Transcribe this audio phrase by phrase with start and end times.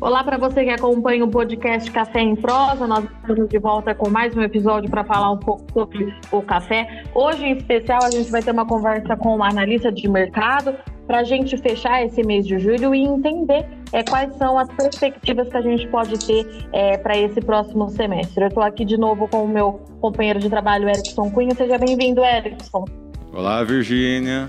[0.00, 2.86] Olá para você que acompanha o podcast Café em Prosa.
[2.86, 7.04] Nós estamos de volta com mais um episódio para falar um pouco sobre o café.
[7.14, 10.74] Hoje, em especial, a gente vai ter uma conversa com uma analista de mercado
[11.06, 15.50] para a gente fechar esse mês de julho e entender é, quais são as perspectivas
[15.50, 18.42] que a gente pode ter é, para esse próximo semestre.
[18.42, 21.54] Eu estou aqui de novo com o meu companheiro de trabalho, Erickson Cunha.
[21.54, 22.86] Seja bem-vindo, Erickson.
[23.34, 24.48] Olá, Virgínia.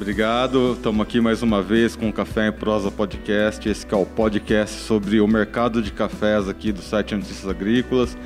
[0.00, 3.68] Obrigado, estamos aqui mais uma vez com o Café em Prosa Podcast.
[3.68, 8.16] Esse é o podcast sobre o mercado de cafés aqui do site Notícias Agrícolas.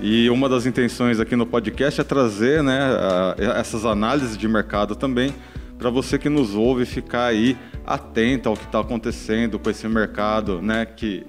[0.00, 2.78] E uma das intenções aqui no podcast é trazer né,
[3.58, 5.34] essas análises de mercado também
[5.76, 10.62] para você que nos ouve ficar aí atento ao que está acontecendo com esse mercado,
[10.62, 11.26] né, que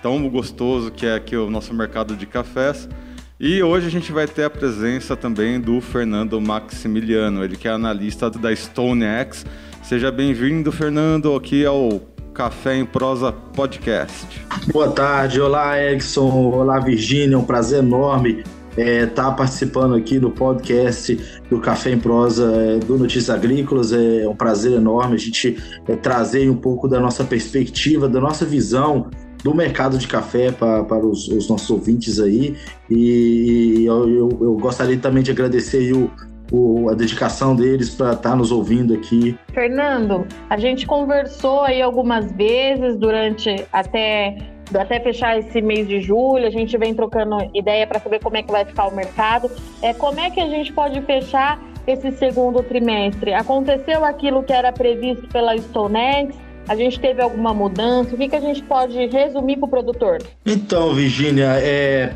[0.00, 2.88] tão gostoso que é aqui o nosso mercado de cafés.
[3.38, 7.72] E hoje a gente vai ter a presença também do Fernando Maximiliano, ele que é
[7.72, 9.44] analista da StoneX.
[9.82, 12.00] Seja bem-vindo, Fernando, aqui ao
[12.32, 14.40] Café em Prosa Podcast.
[14.72, 18.44] Boa tarde, olá Erickson, olá Virgínia, é um prazer enorme
[18.76, 21.18] estar é, tá participando aqui no podcast
[21.50, 23.92] do Café em Prosa é, do Notícias Agrícolas.
[23.92, 28.44] É um prazer enorme a gente é, trazer um pouco da nossa perspectiva, da nossa
[28.44, 29.10] visão
[29.44, 32.56] do mercado de café para, para os, os, nossos ouvintes aí.
[32.90, 36.10] E eu, eu, eu gostaria também de agradecer o,
[36.50, 39.38] o, a dedicação deles para estar tá nos ouvindo aqui.
[39.52, 44.38] Fernando, a gente conversou aí algumas vezes durante até
[44.74, 48.42] até fechar esse mês de julho, a gente vem trocando ideia para saber como é
[48.42, 49.50] que vai ficar o mercado.
[49.82, 53.34] É, como é que a gente pode fechar esse segundo trimestre?
[53.34, 56.34] Aconteceu aquilo que era previsto pela Stonex?
[56.66, 58.14] A gente teve alguma mudança?
[58.14, 60.18] O que, que a gente pode resumir para o produtor?
[60.46, 62.14] Então, Virginia, é,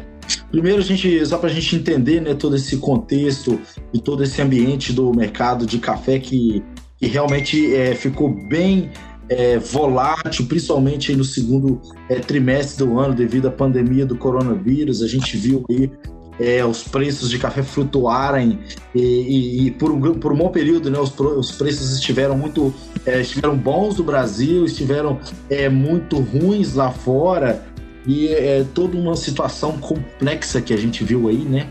[0.51, 3.61] Primeiro, a gente, só para a gente entender né, todo esse contexto
[3.93, 6.63] e todo esse ambiente do mercado de café que,
[6.99, 8.91] que realmente é, ficou bem
[9.29, 15.03] é, volátil, principalmente no segundo é, trimestre do ano, devido à pandemia do coronavírus.
[15.03, 15.91] A gente viu aí
[16.39, 18.58] é, os preços de café flutuarem
[18.94, 22.73] e, e, e por, um, por um bom período, né, os, os preços estiveram muito
[23.05, 25.18] é, estiveram bons no Brasil, estiveram
[25.48, 27.67] é, muito ruins lá fora
[28.07, 31.68] e é toda uma situação complexa que a gente viu aí, né?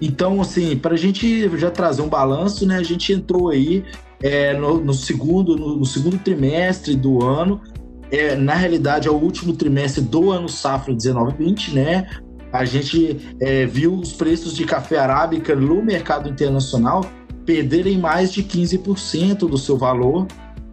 [0.00, 2.76] Então, assim, para a gente já trazer um balanço, né?
[2.76, 3.84] A gente entrou aí
[4.22, 7.60] é, no, no, segundo no, no, segundo trimestre do ano,
[8.08, 12.08] é, na realidade é o último trimestre do ano safra 19/20, né?
[12.52, 17.04] A gente é, viu os preços de café arábica no mercado internacional
[17.46, 20.26] perderem mais de 15% do seu valor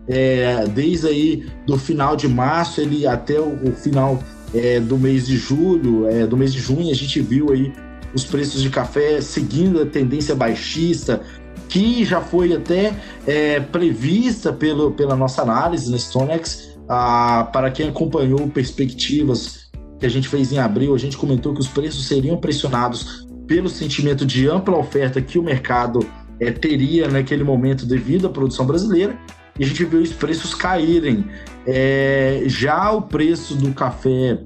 [0.07, 4.19] é, desde aí do final de março ele até o, o final
[4.53, 7.73] é, do mês de julho, é, do mês de junho, a gente viu aí
[8.13, 11.21] os preços de café seguindo a tendência baixista,
[11.67, 12.93] que já foi até
[13.25, 16.77] é, prevista pelo, pela nossa análise na Stonex.
[16.89, 19.66] Ah, para quem acompanhou perspectivas
[19.99, 23.69] que a gente fez em abril, a gente comentou que os preços seriam pressionados pelo
[23.69, 26.05] sentimento de ampla oferta que o mercado
[26.39, 29.17] é, teria naquele momento devido à produção brasileira
[29.59, 31.25] e a gente viu os preços caírem.
[31.65, 34.39] É, já o preço do café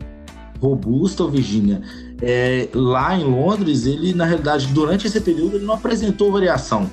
[0.60, 1.82] robusto, Virginia,
[2.22, 6.90] é, lá em Londres, ele, na realidade, durante esse período, ele não apresentou variação.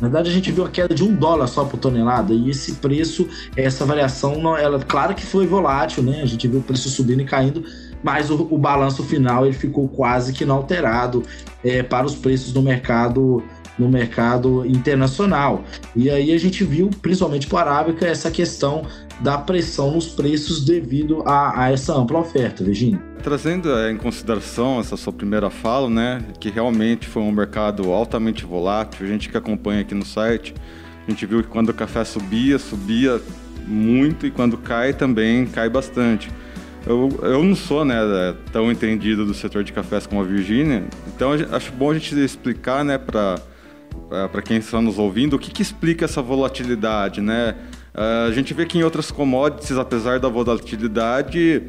[0.00, 2.72] Na verdade, a gente viu a queda de um dólar só por tonelada, e esse
[2.72, 6.20] preço, essa variação, ela, claro que foi volátil, né?
[6.22, 7.62] A gente viu o preço subindo e caindo,
[8.02, 11.22] mas o, o balanço final ele ficou quase que inalterado
[11.62, 13.42] é, para os preços no mercado
[13.78, 15.64] no mercado internacional.
[15.96, 18.86] E aí a gente viu, principalmente para a Arábica, essa questão
[19.20, 23.00] da pressão nos preços devido a, a essa ampla oferta, Virginia.
[23.22, 28.44] Trazendo é, em consideração essa sua primeira fala, né, que realmente foi um mercado altamente
[28.44, 30.54] volátil, a gente que acompanha aqui no site,
[31.06, 33.20] a gente viu que quando o café subia, subia
[33.66, 36.30] muito e quando cai também cai bastante.
[36.86, 37.96] Eu, eu não sou né,
[38.52, 40.84] tão entendido do setor de cafés como a Virgínia,
[41.14, 43.40] então acho bom a gente explicar né, para
[44.10, 47.54] é, para quem está nos ouvindo, o que, que explica essa volatilidade, né?
[47.94, 51.62] Uh, a gente vê que em outras commodities, apesar da volatilidade,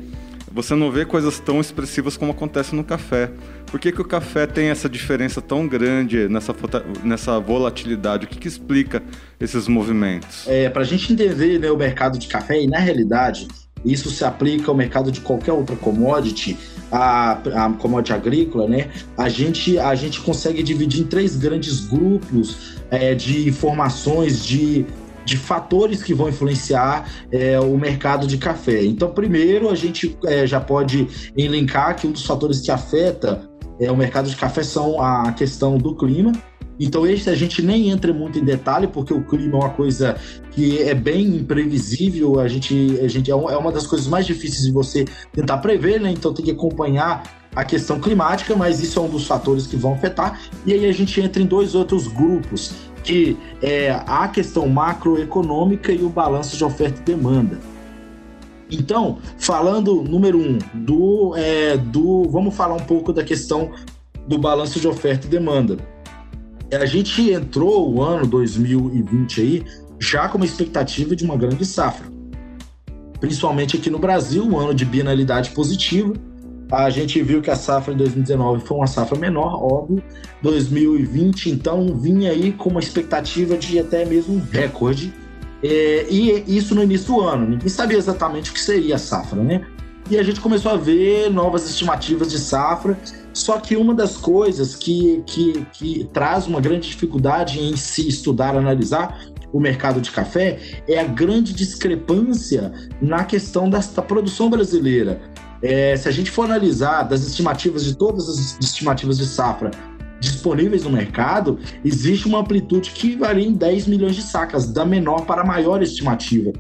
[0.52, 3.32] você não vê coisas tão expressivas como acontece no café.
[3.66, 6.56] Por que, que o café tem essa diferença tão grande nessa,
[7.04, 8.26] nessa volatilidade?
[8.26, 9.02] O que, que explica
[9.40, 10.46] esses movimentos?
[10.48, 13.48] É, para a gente entender né, o mercado de café, e na realidade,
[13.86, 16.58] isso se aplica ao mercado de qualquer outra commodity,
[16.92, 18.90] a, a commodity agrícola, né?
[19.18, 24.86] A gente, a gente consegue dividir em três grandes grupos é, de informações, de,
[25.26, 28.84] de fatores que vão influenciar é, o mercado de café.
[28.84, 33.92] Então, primeiro, a gente é, já pode elencar que um dos fatores que afeta é,
[33.92, 36.32] o mercado de café são a questão do clima,
[36.80, 40.18] Então, esse a gente nem entra muito em detalhe, porque o clima é uma coisa
[40.52, 42.40] que é bem imprevisível.
[42.40, 46.02] A gente, a gente é, é uma das coisas mais difíceis de você tentar prever,
[46.02, 46.12] né?
[46.12, 47.24] Então, tem que acompanhar
[47.56, 50.40] a questão climática, mas isso é um dos fatores que vão afetar.
[50.66, 52.74] E aí a gente entra em dois outros grupos,
[53.04, 57.60] que é a questão macroeconômica e o balanço de oferta e demanda.
[58.72, 63.72] Então, falando número um do, é, do, vamos falar um pouco da questão
[64.28, 65.78] do balanço de oferta e demanda.
[66.76, 69.64] A gente entrou o ano 2020 aí
[70.00, 72.08] já com uma expectativa de uma grande safra,
[73.20, 76.14] principalmente aqui no Brasil, um ano de bienalidade positiva
[76.74, 80.04] a gente viu que a safra de 2019 foi uma safra menor, óbvio.
[80.42, 85.14] 2020, então, vinha aí com uma expectativa de até mesmo um recorde.
[85.64, 87.48] É, e isso no início do ano.
[87.48, 89.64] Ninguém sabia exatamente o que seria a safra, né?
[90.10, 92.98] E a gente começou a ver novas estimativas de safra.
[93.34, 98.56] Só que uma das coisas que, que, que traz uma grande dificuldade em se estudar,
[98.56, 99.20] analisar
[99.52, 102.72] o mercado de café é a grande discrepância
[103.02, 105.22] na questão da, produção brasileira.
[105.62, 109.72] É, se a gente for analisar das estimativas de todas as estimativas de safra
[110.20, 115.26] disponíveis no mercado, existe uma amplitude que varia em 10 milhões de sacas, da menor
[115.26, 116.52] para a maior estimativa.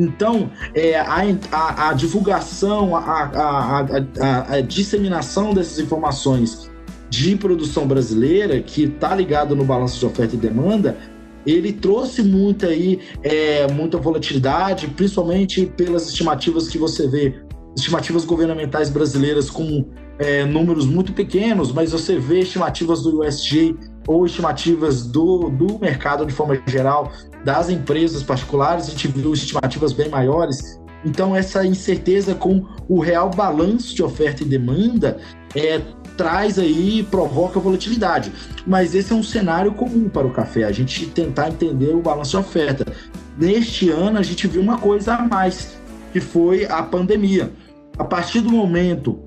[0.00, 3.84] Então, é, a, a, a, divulgação, a,
[4.48, 6.70] a, disseminação dessas informações
[7.10, 10.96] de produção brasileira, que está ligado no balanço de oferta e demanda,
[11.46, 17.34] ele trouxe muita, aí, é, muita volatilidade, principalmente pelas estimativas que você vê
[17.76, 19.84] estimativas governamentais brasileiras com
[20.18, 23.76] é, números muito pequenos, mas você vê estimativas do USG
[24.06, 27.12] ou estimativas do, do mercado de forma geral,
[27.44, 30.80] das empresas particulares, a gente viu estimativas bem maiores.
[31.04, 35.18] Então, essa incerteza com o real balanço de oferta e demanda
[35.54, 35.80] é,
[36.16, 38.30] traz aí, provoca volatilidade.
[38.66, 42.32] Mas esse é um cenário comum para o café, a gente tentar entender o balanço
[42.32, 42.84] de oferta.
[43.38, 45.78] Neste ano, a gente viu uma coisa a mais,
[46.12, 47.50] que foi a pandemia.
[47.96, 49.18] A partir do momento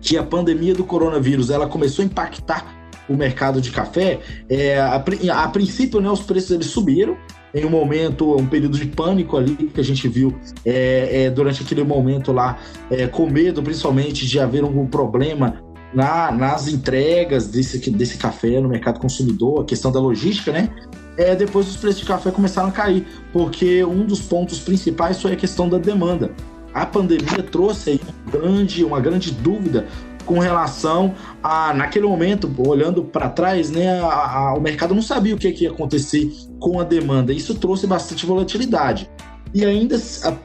[0.00, 2.77] que a pandemia do coronavírus ela começou a impactar
[3.08, 7.16] o mercado de café, é, a, a, princípio né, os preços eles subiram,
[7.54, 10.34] em um momento, um período de pânico ali que a gente viu
[10.64, 12.58] é, é, durante aquele momento lá,
[12.90, 15.62] é, com medo principalmente de haver algum problema
[15.94, 20.68] na, nas entregas desse, desse café no mercado consumidor, a questão da logística, né?
[21.16, 25.32] É, depois os preços de café começaram a cair, porque um dos pontos principais foi
[25.32, 26.30] a questão da demanda
[26.74, 29.86] a pandemia trouxe aí uma grande, uma grande dúvida
[30.28, 35.34] com relação a, naquele momento, olhando para trás, né, a, a, o mercado não sabia
[35.34, 36.30] o que, que ia acontecer
[36.60, 37.32] com a demanda.
[37.32, 39.10] Isso trouxe bastante volatilidade.
[39.54, 39.98] E ainda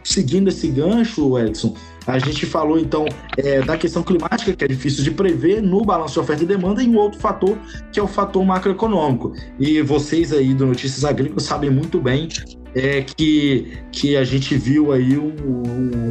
[0.06, 1.76] seguindo esse gancho, Edson,
[2.08, 6.14] a gente falou então é, da questão climática, que é difícil de prever no balanço
[6.14, 7.58] de oferta e demanda, e um outro fator,
[7.92, 9.34] que é o fator macroeconômico.
[9.60, 12.30] E vocês aí do Notícias Agrícolas sabem muito bem
[12.75, 15.34] é que, que a gente viu aí um,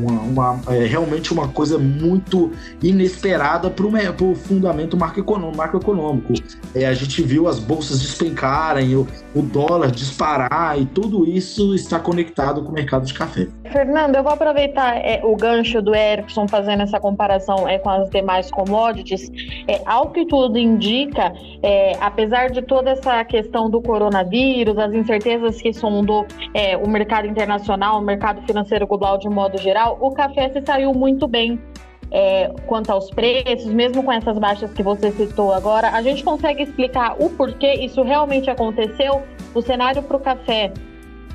[0.07, 2.51] uma, uma é, realmente uma coisa muito
[2.83, 5.57] inesperada para o fundamento macroeconômico.
[5.57, 6.33] macroeconômico.
[6.75, 11.99] É, a gente viu as bolsas despencarem, o, o dólar disparar e tudo isso está
[11.99, 13.49] conectado com o mercado de café.
[13.71, 18.09] Fernando, eu vou aproveitar é, o gancho do Erickson fazendo essa comparação é, com as
[18.11, 19.31] demais commodities.
[19.67, 21.33] É, ao que tudo indica,
[21.63, 27.27] é, apesar de toda essa questão do coronavírus, as incertezas que sondou é, o mercado
[27.27, 31.61] internacional, o mercado financeiro global de modo geral, o café se saiu muito bem
[32.11, 35.91] é, quanto aos preços, mesmo com essas baixas que você citou agora.
[35.91, 39.23] A gente consegue explicar o porquê isso realmente aconteceu?
[39.55, 40.73] O cenário para o café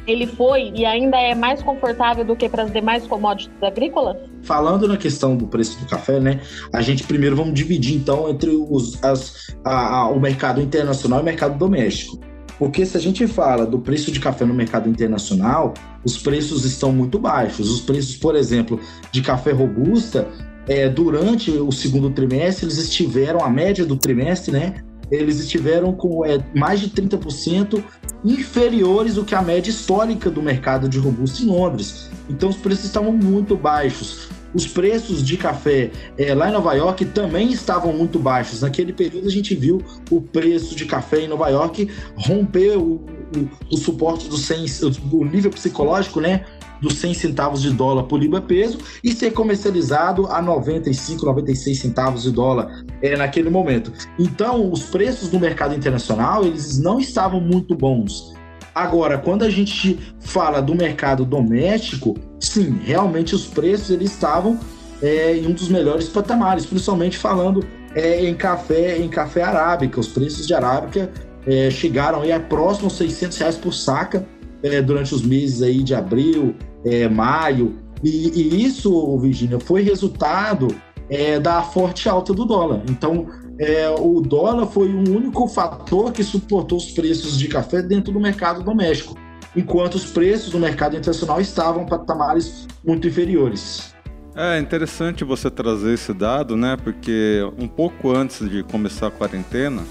[0.07, 4.17] ele foi e ainda é mais confortável do que para as demais commodities agrícolas?
[4.41, 6.39] Falando na questão do preço do café, né?
[6.73, 11.21] A gente primeiro vamos dividir então entre os, as, a, a, o mercado internacional e
[11.23, 12.19] o mercado doméstico.
[12.57, 15.73] Porque se a gente fala do preço de café no mercado internacional,
[16.03, 17.69] os preços estão muito baixos.
[17.69, 18.79] Os preços, por exemplo,
[19.11, 20.27] de café robusta,
[20.67, 24.83] é, durante o segundo trimestre, eles estiveram, a média do trimestre, né?
[25.09, 27.81] Eles estiveram com é, mais de 30%
[28.25, 32.09] inferiores do que a média histórica do mercado de robusta em Londres.
[32.29, 34.29] Então os preços estavam muito baixos.
[34.57, 38.61] Os preços de café é, lá em Nova York também estavam muito baixos.
[38.61, 42.95] Naquele período a gente viu o preço de café em Nova York romper o,
[43.35, 44.65] o, o suporte do 100,
[45.11, 46.43] o nível psicológico, né?
[46.81, 52.23] dos 100 centavos de dólar por libra peso e ser comercializado a 95, 96 centavos
[52.23, 53.91] de dólar é, naquele momento.
[54.17, 58.33] Então, os preços no mercado internacional eles não estavam muito bons.
[58.77, 64.59] Agora, quando a gente fala do mercado doméstico, sim, realmente os preços eles estavam
[65.01, 67.65] é, em um dos melhores patamares, principalmente falando
[67.95, 69.99] é, em café em café arábica.
[69.99, 71.11] Os preços de arábica
[71.47, 74.27] é, chegaram aí a próximo 600 reais por saca
[74.61, 76.53] é, durante os meses aí de abril,
[76.85, 77.77] é, maio.
[78.03, 80.67] E, e, isso, Virginia, foi resultado
[81.09, 82.83] é, da forte alta do dólar.
[82.87, 83.25] Então,
[83.59, 88.19] é, o dólar foi o único fator que suportou os preços de café dentro do
[88.19, 89.17] mercado doméstico,
[89.55, 93.95] enquanto os preços do mercado internacional estavam em patamares muito inferiores.
[94.35, 96.77] É interessante você trazer esse dado, né?
[96.77, 99.83] Porque um pouco antes de começar a quarentena,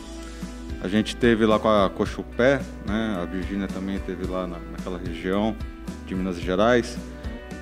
[0.81, 3.19] a gente teve lá com a Cochupé, né?
[3.21, 5.57] A Virgínia também teve lá na, naquela região
[6.07, 6.97] de Minas Gerais.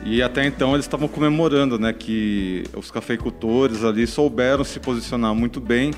[0.05, 5.61] E até então eles estavam comemorando, né, que os cafeicultores ali souberam se posicionar muito
[5.61, 5.93] bem,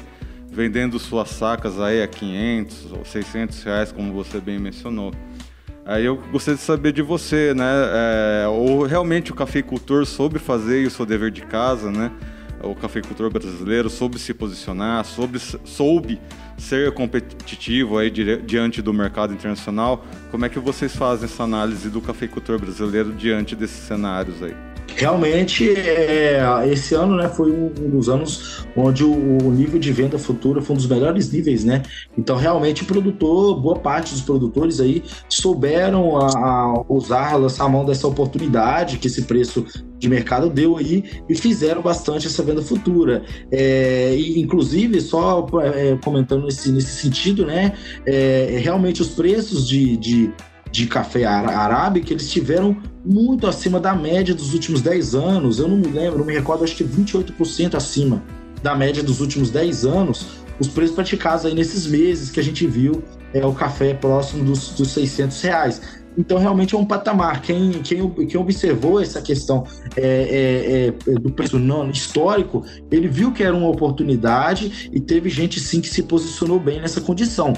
[0.48, 5.12] vendendo suas sacas aí a 500 ou 600 reais, como você bem mencionou.
[5.84, 10.86] Aí eu gostaria de saber de você, né, é, ou realmente o cafeicultor soube fazer
[10.86, 12.10] o seu dever de casa, né?
[12.62, 16.18] O cafeicultor brasileiro soube se posicionar, soube, soube
[16.58, 20.04] ser competitivo aí diante do mercado internacional.
[20.30, 24.75] Como é que vocês fazem essa análise do cafeicultor brasileiro diante desses cenários aí?
[24.96, 30.18] Realmente é, esse ano né, foi um dos anos onde o, o, nível de venda
[30.18, 31.82] futura foi um dos melhores níveis, né?
[32.16, 37.68] Então realmente o produtor, boa parte dos produtores aí souberam a, a usar, lançar a
[37.68, 39.66] mão dessa oportunidade que esse preço
[39.98, 43.24] de mercado deu aí e fizeram bastante essa venda futura.
[43.50, 47.72] É, e, inclusive, só é, comentando nesse, nesse sentido, né?
[48.06, 50.30] É, realmente os preços de, de
[50.76, 55.58] de café arábica, eles tiveram muito acima da média dos últimos 10 anos.
[55.58, 58.22] Eu não me lembro, não me recordo, acho que 28% acima
[58.62, 60.26] da média dos últimos 10 anos.
[60.60, 63.02] Os preços praticados aí nesses meses que a gente viu
[63.32, 65.80] é o café próximo dos, dos 600 reais.
[66.18, 67.40] Então, realmente é um patamar.
[67.40, 69.64] Quem, quem, quem observou essa questão
[69.96, 75.28] é, é, é, do preço não, histórico, ele viu que era uma oportunidade e teve
[75.30, 77.54] gente sim que se posicionou bem nessa condição.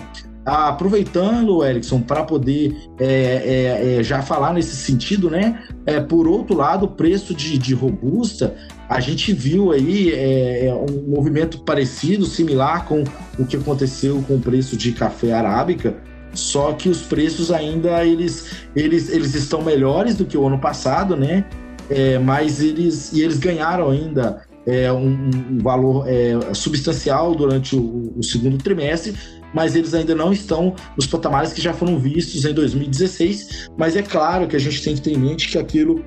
[0.49, 5.63] Aproveitando, Erickson, para poder é, é, é, já falar nesse sentido, né?
[5.85, 8.55] É, por outro lado, o preço de, de robusta,
[8.89, 13.05] a gente viu aí é, um movimento parecido, similar com
[13.39, 15.97] o que aconteceu com o preço de café arábica,
[16.33, 21.17] só que os preços ainda eles, eles, eles estão melhores do que o ano passado,
[21.17, 21.45] né?
[21.91, 28.13] É, mas eles, e eles ganharam ainda é, um, um valor é, substancial durante o,
[28.17, 29.15] o segundo trimestre,
[29.53, 33.69] mas eles ainda não estão nos patamares que já foram vistos em 2016.
[33.77, 36.05] Mas é claro que a gente tem que ter em mente que aquilo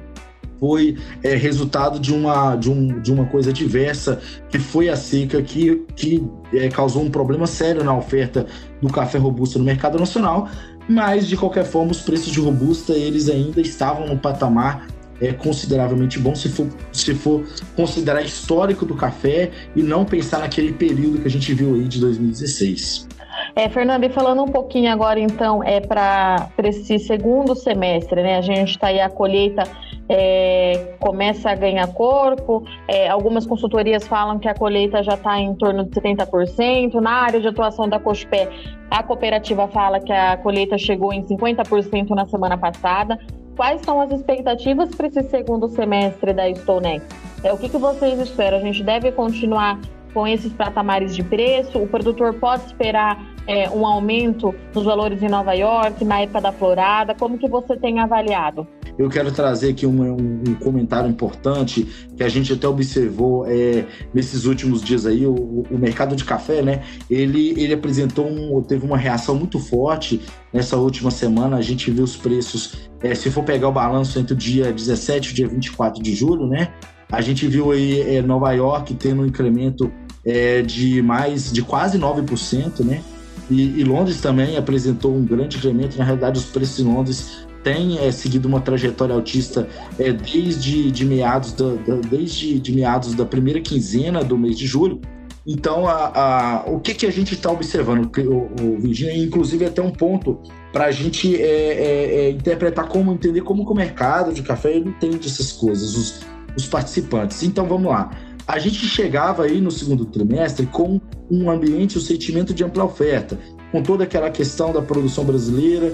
[0.60, 5.42] foi é, resultado de uma, de, um, de uma coisa diversa, que foi a seca
[5.42, 8.46] que, que é, causou um problema sério na oferta
[8.80, 10.48] do café robusto no mercado nacional,
[10.88, 14.86] mas de qualquer forma os preços de robusta eles ainda estavam no patamar
[15.20, 17.46] é consideravelmente bom se for, se for
[17.76, 22.00] considerar histórico do café e não pensar naquele período que a gente viu aí de
[22.00, 23.08] 2016.
[23.56, 28.38] É, Fernanda, falando um pouquinho agora, então, é para esse segundo semestre, né?
[28.38, 29.64] A gente está aí, a colheita
[30.08, 35.54] é, começa a ganhar corpo, é, algumas consultorias falam que a colheita já está em
[35.56, 36.94] torno de 70%.
[36.96, 38.50] Na área de atuação da Cospé,
[38.90, 43.20] a cooperativa fala que a colheita chegou em 50% na semana passada.
[43.56, 47.06] Quais são as expectativas para esse segundo semestre da Stonex?
[47.44, 48.60] É, o que, que vocês esperam?
[48.60, 49.80] A gente deve continuar
[50.14, 51.78] com esses patamares de preço?
[51.80, 56.52] O produtor pode esperar é, um aumento nos valores em Nova York, na época da
[56.52, 57.16] florada?
[57.16, 58.68] Como que você tem avaliado?
[58.98, 64.46] Eu quero trazer aqui um, um, comentário importante que a gente até observou é, nesses
[64.46, 66.84] últimos dias aí, o, o, mercado de café, né?
[67.10, 70.22] Ele, ele apresentou um, teve uma reação muito forte
[70.54, 71.58] nessa última semana.
[71.58, 75.30] A gente viu os preços, é, se for pegar o balanço entre o dia 17
[75.30, 76.72] e o dia 24 de julho, né?
[77.12, 79.92] A gente viu aí é, Nova York tendo um incremento
[80.26, 83.02] é, de mais de quase 9%, né?
[83.50, 85.98] E, e, Londres também apresentou um grande incremento.
[85.98, 89.68] Na realidade, os preços em Londres têm é, seguido uma trajetória altista
[90.00, 94.66] é, desde de meados da, da, desde de meados da primeira quinzena do mês de
[94.66, 95.02] julho.
[95.46, 99.82] Então, a, a, o que, que a gente está observando, o, o Virginia, inclusive até
[99.82, 100.40] um ponto
[100.72, 104.78] para a gente é, é, é, interpretar como, entender como que o mercado de café
[104.78, 106.20] entende essas coisas, os,
[106.56, 107.44] os participantes.
[107.44, 108.12] Então, vamos lá
[108.48, 113.40] a gente chegava aí no segundo trimestre com um ambiente, um sentimento de ampla oferta,
[113.72, 115.94] com toda aquela questão da produção brasileira,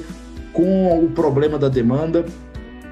[0.54, 2.26] com o problema da demanda,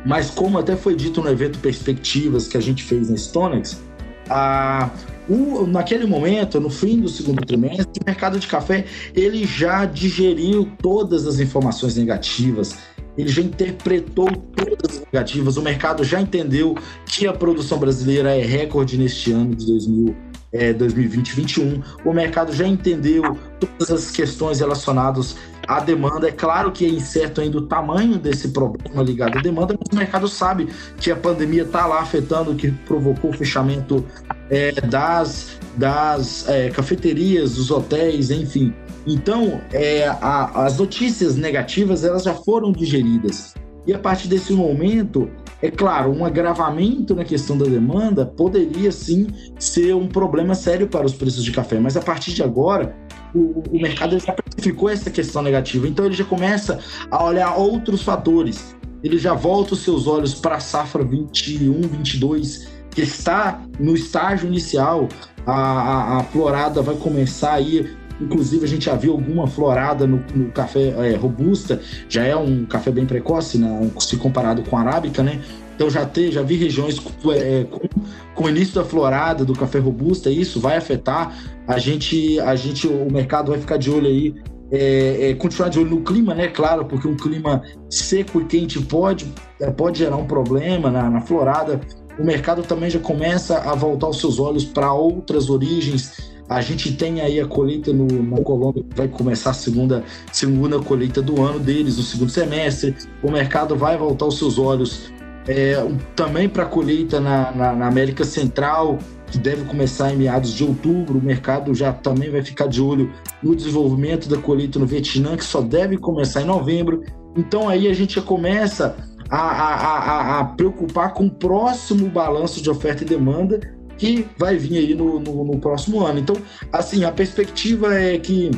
[0.05, 3.81] mas como até foi dito no evento Perspectivas que a gente fez na Stonex,
[4.29, 4.91] a,
[5.27, 10.69] o, naquele momento, no fim do segundo trimestre, o mercado de café ele já digeriu
[10.79, 12.77] todas as informações negativas,
[13.17, 18.43] ele já interpretou todas as negativas, o mercado já entendeu que a produção brasileira é
[18.43, 21.83] recorde neste ano de 2020 é, 2020-21.
[22.05, 25.35] O mercado já entendeu todas as questões relacionadas
[25.67, 26.29] à demanda.
[26.29, 29.95] É claro que é incerto ainda o tamanho desse problema ligado à demanda, mas o
[29.95, 34.05] mercado sabe que a pandemia está lá afetando, que provocou o fechamento
[34.49, 38.73] é, das, das é, cafeterias, dos hotéis, enfim.
[39.05, 43.53] Então, é, a, as notícias negativas elas já foram digeridas.
[43.85, 45.29] E a partir desse momento,
[45.61, 49.27] é claro, um agravamento na questão da demanda poderia sim
[49.59, 52.95] ser um problema sério para os preços de café, mas a partir de agora,
[53.33, 56.79] o, o mercado já precificou essa questão negativa, então ele já começa
[57.11, 58.75] a olhar outros fatores.
[59.03, 64.47] Ele já volta os seus olhos para a safra 21, 22, que está no estágio
[64.47, 65.07] inicial.
[65.45, 70.23] A, a, a florada vai começar aí Inclusive, a gente já viu alguma florada no,
[70.33, 73.89] no café é, robusta, já é um café bem precoce, né?
[73.99, 75.41] se comparado com a arábica, né?
[75.75, 76.97] Então já, te, já vi regiões
[77.33, 77.89] é, com,
[78.33, 81.35] com o início da florada do café robusta, isso vai afetar.
[81.67, 84.33] A gente, a gente, o mercado vai ficar de olho aí
[84.71, 86.47] é, é, continuar de olho no clima, né?
[86.47, 91.21] Claro, porque um clima seco e quente pode, é, pode gerar um problema na, na,
[91.21, 91.79] florada.
[92.17, 96.93] O mercado também já começa a voltar os seus olhos para outras origens a gente
[96.93, 101.59] tem aí a colheita no, na Colômbia, vai começar a segunda, segunda colheita do ano
[101.59, 102.95] deles, no segundo semestre.
[103.23, 105.11] O mercado vai voltar os seus olhos
[105.47, 105.75] é,
[106.15, 110.63] também para a colheita na, na, na, América Central, que deve começar em meados de
[110.63, 111.17] outubro.
[111.17, 113.11] O mercado já também vai ficar de olho
[113.41, 117.03] no desenvolvimento da colheita no Vietnã, que só deve começar em novembro.
[117.35, 118.95] Então aí a gente já começa
[119.29, 124.57] a, a, a, a preocupar com o próximo balanço de oferta e demanda que vai
[124.57, 126.19] vir aí no, no, no próximo ano.
[126.19, 126.35] Então,
[126.71, 128.51] assim, a perspectiva é que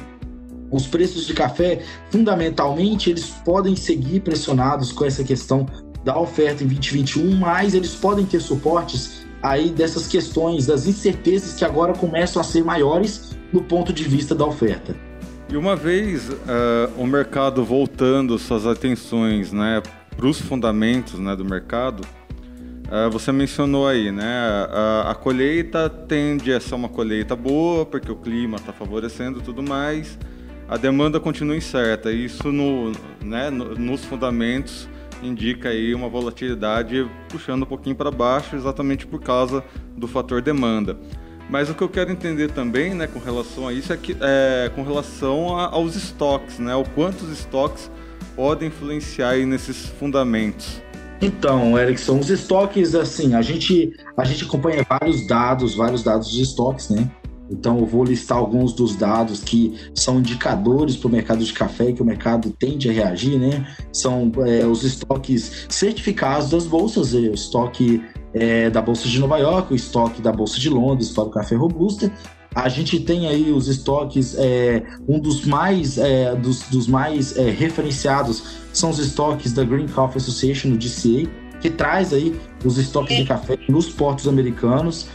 [0.72, 5.66] os preços de café, fundamentalmente, eles podem seguir pressionados com essa questão
[6.04, 11.64] da oferta em 2021, mas eles podem ter suportes aí dessas questões, das incertezas que
[11.64, 14.96] agora começam a ser maiores no ponto de vista da oferta.
[15.50, 16.36] E uma vez uh,
[16.98, 19.82] o mercado voltando suas atenções né,
[20.16, 22.06] para os fundamentos né, do mercado,
[23.12, 24.68] você mencionou aí, né?
[24.72, 29.62] A, a, colheita tende a ser uma colheita boa, porque o clima está favorecendo tudo
[29.62, 30.18] mais.
[30.70, 32.12] A demanda continua incerta.
[32.12, 32.92] Isso no,
[33.24, 34.88] né, no, nos fundamentos
[35.22, 39.64] indica aí uma volatilidade puxando um pouquinho para baixo, exatamente por causa
[39.96, 40.98] do fator demanda.
[41.50, 44.70] Mas o que eu quero entender também, né, com relação a isso, é, que, é
[44.76, 46.76] com relação a, aos estoques, né?
[46.76, 47.90] O quanto os estoques
[48.36, 50.82] podem influenciar nesses fundamentos.
[51.22, 56.42] Então, Erickson, os estoques, assim, a gente, a gente acompanha vários dados, vários dados de
[56.44, 57.10] estoques, né?
[57.50, 61.92] Então, eu vou listar alguns dos dados que são indicadores para o mercado de café
[61.92, 63.66] que o mercado tende a reagir, né?
[63.92, 68.04] São é, os estoques certificados das bolsas, o estoque
[68.34, 71.56] é, da Bolsa de Nova York, o estoque da Bolsa de Londres para o café
[71.56, 72.12] robusta.
[72.58, 77.52] A gente tem aí os estoques, é, um dos mais, é, dos, dos mais é,
[77.52, 81.30] referenciados são os estoques da Green Coffee Association, o DCA,
[81.62, 85.08] que traz aí os estoques de café nos portos americanos.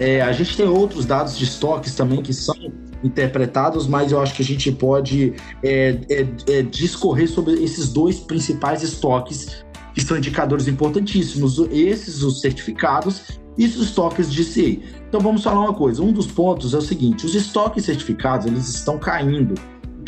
[0.00, 2.56] É, a gente tem outros dados de estoques também que são
[3.04, 8.18] interpretados, mas eu acho que a gente pode é, é, é, discorrer sobre esses dois
[8.18, 14.82] principais estoques, que são indicadores importantíssimos, esses os certificados e os estoques de CA.
[15.08, 18.68] Então vamos falar uma coisa, um dos pontos é o seguinte, os estoques certificados eles
[18.68, 19.54] estão caindo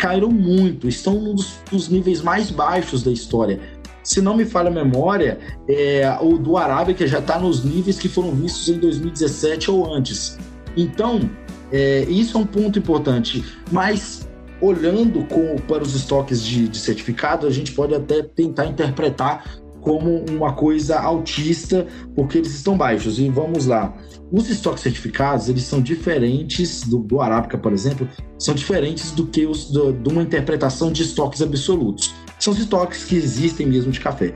[0.03, 3.61] caíram muito, estão num dos, dos níveis mais baixos da história.
[4.03, 8.09] Se não me falha a memória, é, o do Arábica já está nos níveis que
[8.09, 10.37] foram vistos em 2017 ou antes.
[10.77, 11.31] Então,
[11.71, 13.45] é, isso é um ponto importante.
[13.71, 14.29] Mas,
[14.61, 19.45] olhando com, para os estoques de, de certificado, a gente pode até tentar interpretar
[19.83, 23.19] como uma coisa altista, porque eles estão baixos.
[23.19, 23.95] E vamos lá.
[24.31, 29.45] Os estoques certificados, eles são diferentes do, do Arábica, por exemplo, são diferentes do que
[29.45, 32.15] os do, de uma interpretação de estoques absolutos.
[32.39, 34.33] São os estoques que existem mesmo de café.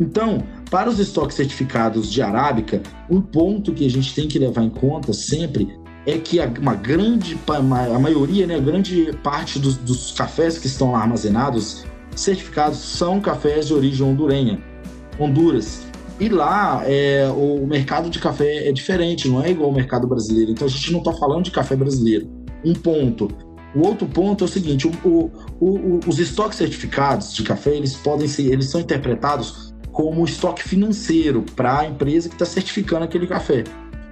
[0.00, 4.62] Então, para os estoques certificados de Arábica, um ponto que a gente tem que levar
[4.62, 5.68] em conta sempre
[6.06, 10.66] é que a, uma grande, a maioria, né, a grande parte dos, dos cafés que
[10.66, 14.62] estão lá armazenados certificados são cafés de origem hondurenha,
[15.18, 15.82] Honduras.
[16.20, 20.52] E lá é, o mercado de café é diferente, não é igual ao mercado brasileiro.
[20.52, 22.28] Então a gente não está falando de café brasileiro.
[22.64, 23.28] Um ponto.
[23.74, 27.94] O outro ponto é o seguinte: o, o, o, os estoques certificados de café eles
[27.94, 33.26] podem ser, eles são interpretados como estoque financeiro para a empresa que está certificando aquele
[33.26, 33.64] café.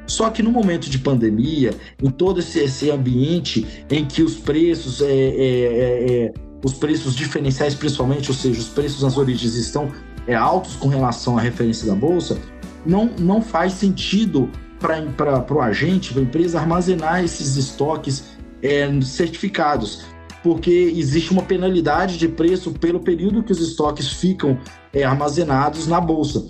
[0.06, 1.70] Só que no momento de pandemia,
[2.02, 6.32] em todo esse, esse ambiente em que os preços, é, é, é, é
[6.64, 9.90] os preços diferenciais, principalmente, ou seja, os preços nas origens estão
[10.26, 12.38] é, altos com relação à referência da bolsa,
[12.84, 20.04] não, não faz sentido para o agente, para a empresa, armazenar esses estoques é, certificados,
[20.42, 24.58] porque existe uma penalidade de preço pelo período que os estoques ficam
[24.92, 26.44] é, armazenados na bolsa.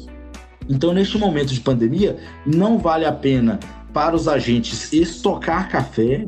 [0.68, 3.60] Então, neste momento de pandemia, não vale a pena
[3.92, 6.26] para os agentes estocar café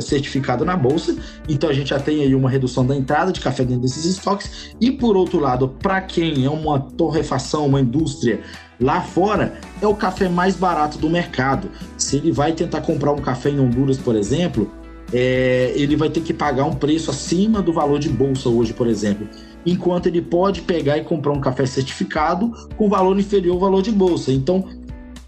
[0.00, 1.16] certificado na bolsa.
[1.48, 4.74] Então a gente já tem aí uma redução da entrada de café dentro desses estoques.
[4.80, 8.40] E por outro lado, para quem é uma torrefação, uma indústria
[8.80, 11.70] lá fora, é o café mais barato do mercado.
[11.96, 14.70] Se ele vai tentar comprar um café em Honduras, por exemplo,
[15.12, 18.86] é, ele vai ter que pagar um preço acima do valor de bolsa hoje, por
[18.86, 19.28] exemplo.
[19.64, 23.92] Enquanto ele pode pegar e comprar um café certificado com valor inferior ao valor de
[23.92, 24.32] bolsa.
[24.32, 24.64] Então,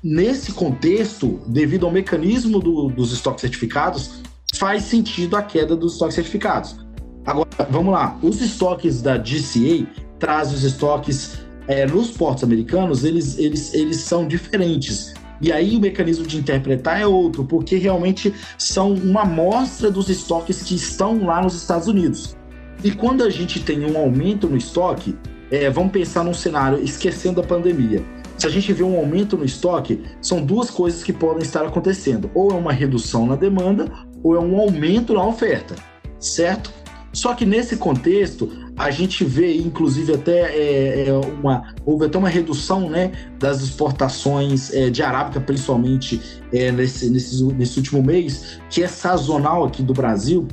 [0.07, 4.23] nesse contexto, devido ao mecanismo do, dos estoques certificados,
[4.55, 6.77] faz sentido a queda dos estoques certificados.
[7.25, 8.17] Agora, vamos lá.
[8.23, 9.85] Os estoques da GCA
[10.21, 15.13] traz os estoques é, nos portos americanos, eles, eles, eles são diferentes.
[15.41, 20.63] E aí o mecanismo de interpretar é outro, porque realmente são uma amostra dos estoques
[20.63, 22.37] que estão lá nos Estados Unidos.
[22.85, 25.17] E quando a gente tem um aumento no estoque,
[25.51, 28.05] é, vamos pensar num cenário esquecendo a pandemia
[28.37, 32.31] se a gente vê um aumento no estoque, são duas coisas que podem estar acontecendo:
[32.35, 33.91] ou é uma redução na demanda,
[34.23, 35.75] ou é um aumento na oferta,
[36.19, 36.73] certo?
[37.13, 42.29] Só que nesse contexto, a gente vê, inclusive, até é, é uma, houve até uma
[42.29, 46.21] redução né, das exportações é, de arábica, principalmente
[46.53, 50.47] é, nesse, nesse, nesse último mês, que é sazonal aqui do Brasil.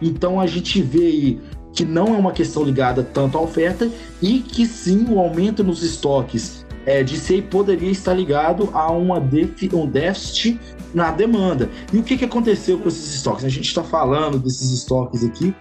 [0.00, 1.40] Então a gente vê aí
[1.74, 3.90] que não é uma questão ligada tanto à oferta
[4.22, 9.86] e que sim o aumento nos estoques é, DCA poderia estar ligado a uma um
[9.86, 10.58] déficit
[10.94, 11.68] na demanda.
[11.92, 13.44] E o que, que aconteceu com esses estoques?
[13.44, 15.54] A gente está falando desses estoques aqui,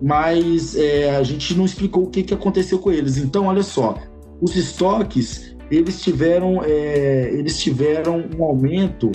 [0.00, 3.16] mas é, a gente não explicou o que, que aconteceu com eles.
[3.18, 3.98] Então, olha só,
[4.40, 9.12] os estoques eles tiveram, é, eles tiveram um aumento,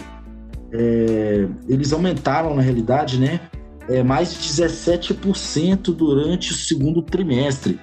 [0.71, 3.41] é, eles aumentaram na realidade, né?
[3.89, 7.79] É, mais de 17% durante o segundo trimestre.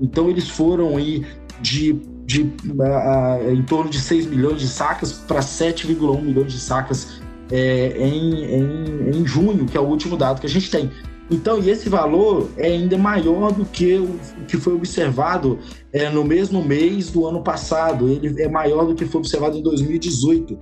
[0.00, 1.24] Então eles foram aí
[1.60, 7.20] de de uh, em torno de 6 milhões de sacas para 7,1 milhões de sacas
[7.50, 10.90] é, em, em, em, junho, que é o último dado que a gente tem.
[11.30, 15.58] Então, e esse valor é ainda maior do que o que foi observado
[15.92, 18.08] é, no mesmo mês do ano passado.
[18.08, 20.58] Ele é maior do que foi observado em 2018.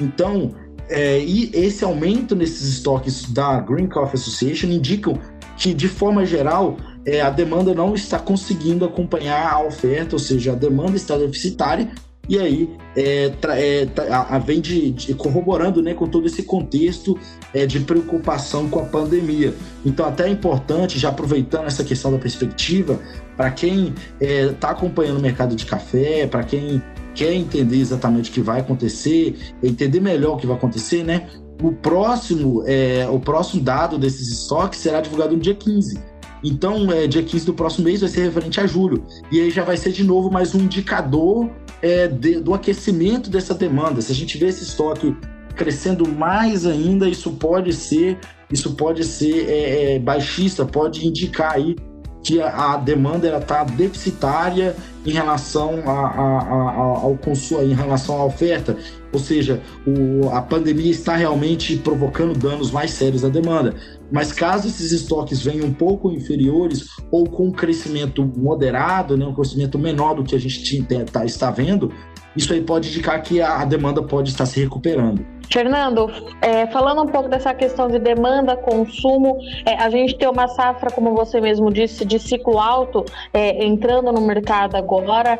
[0.00, 0.54] Então,
[0.88, 5.18] é, e esse aumento nesses estoques da Green Coffee Association indicam
[5.56, 10.52] que, de forma geral, é, a demanda não está conseguindo acompanhar a oferta, ou seja,
[10.52, 11.90] a demanda está deficitária,
[12.28, 17.18] e aí é, é, a, a vem de, de, corroborando né, com todo esse contexto
[17.52, 19.54] é, de preocupação com a pandemia.
[19.84, 22.98] Então, até é importante, já aproveitando essa questão da perspectiva,
[23.36, 26.82] para quem está é, acompanhando o mercado de café, para quem
[27.14, 31.28] quer entender exatamente o que vai acontecer, entender melhor o que vai acontecer, né?
[31.62, 36.13] O próximo, é, o próximo dado desses estoques será divulgado no dia 15
[36.44, 39.02] então, é, dia 15 do próximo mês vai ser referente a julho.
[39.32, 43.54] E aí já vai ser de novo mais um indicador é, de, do aquecimento dessa
[43.54, 44.02] demanda.
[44.02, 45.16] Se a gente vê esse estoque
[45.56, 48.18] crescendo mais ainda, isso pode ser,
[48.50, 51.76] isso pode ser é, é, baixista, pode indicar aí
[52.24, 56.70] que a, demanda está deficitária em relação a, a, a,
[57.02, 58.76] ao consumo, em relação à oferta,
[59.12, 63.74] ou seja, o, a pandemia está realmente provocando danos mais sérios à demanda.
[64.10, 69.34] Mas caso esses estoques venham um pouco inferiores ou com um crescimento moderado, né, um
[69.34, 71.92] crescimento menor do que a gente tinha, tá, está vendo,
[72.36, 75.24] isso aí pode indicar que a demanda pode estar se recuperando.
[75.52, 80.48] Fernando, é, falando um pouco dessa questão de demanda, consumo, é, a gente tem uma
[80.48, 85.38] safra, como você mesmo disse, de ciclo alto é, entrando no mercado agora.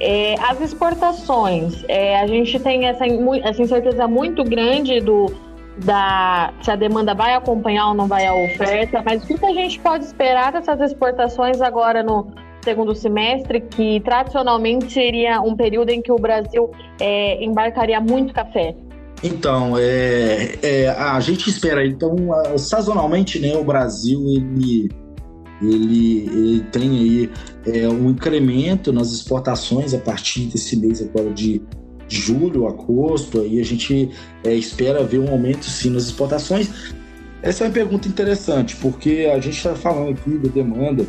[0.00, 3.04] É, as exportações, é, a gente tem essa,
[3.42, 5.32] essa incerteza muito grande do,
[5.78, 9.54] da se a demanda vai acompanhar ou não vai a oferta, mas o que a
[9.54, 12.26] gente pode esperar dessas exportações agora no
[12.66, 16.68] segundo semestre, que tradicionalmente seria um período em que o Brasil
[17.00, 18.74] é, embarcaria muito café?
[19.22, 22.16] Então, é, é, a gente espera, então,
[22.58, 24.90] sazonalmente, né, o Brasil, ele,
[25.62, 27.30] ele, ele tem aí
[27.66, 31.62] é, um incremento nas exportações a partir desse mês agora de
[32.08, 34.10] julho, agosto, aí a gente
[34.44, 36.68] é, espera ver um aumento sim nas exportações.
[37.42, 41.06] Essa é uma pergunta interessante, porque a gente está falando aqui da demanda,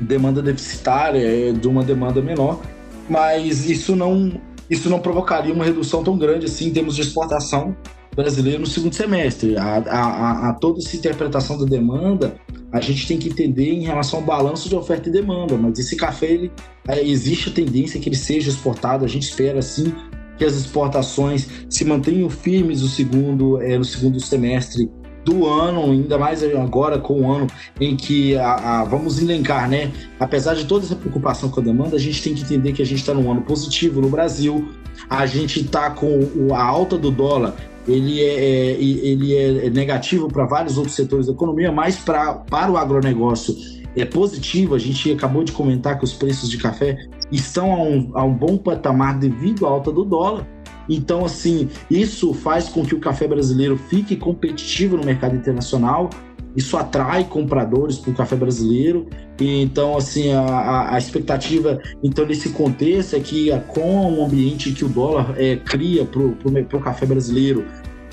[0.00, 2.60] demanda deficitária, é, de uma demanda menor,
[3.08, 7.76] mas isso não, isso não provocaria uma redução tão grande assim em termos de exportação
[8.14, 9.56] brasileira no segundo semestre.
[9.56, 12.36] A, a, a, toda essa interpretação da demanda,
[12.72, 15.94] a gente tem que entender em relação ao balanço de oferta e demanda, mas esse
[15.96, 16.52] café, ele,
[16.88, 19.92] é, existe a tendência que ele seja exportado, a gente espera assim
[20.38, 24.90] que as exportações se mantenham firmes no segundo, é, no segundo semestre
[25.26, 27.48] do ano, ainda mais agora com o ano
[27.80, 29.90] em que a, a, vamos elencar, né?
[30.20, 32.86] Apesar de toda essa preocupação com a demanda, a gente tem que entender que a
[32.86, 34.68] gente está num ano positivo no Brasil.
[35.10, 37.54] A gente está com a alta do dólar,
[37.86, 42.70] ele é, é ele é negativo para vários outros setores da economia, mas pra, para
[42.70, 43.54] o agronegócio
[43.96, 44.74] é positivo.
[44.74, 46.96] A gente acabou de comentar que os preços de café
[47.30, 50.46] estão a um, a um bom patamar devido à alta do dólar.
[50.88, 56.10] Então, assim, isso faz com que o café brasileiro fique competitivo no mercado internacional.
[56.54, 59.06] Isso atrai compradores para o café brasileiro.
[59.38, 64.84] E, então, assim, a, a, expectativa, então, nesse contexto, é que com o ambiente que
[64.84, 67.64] o dólar é, cria para o café brasileiro,